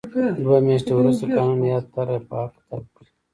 دوه 0.43 0.57
میاشتې 0.65 0.93
وروسته 0.95 1.23
قانون 1.35 1.59
یاده 1.71 1.89
طرحه 1.93 2.19
به 2.27 2.35
حق 2.43 2.55
تلف 2.67 2.87
کړي. 2.95 3.11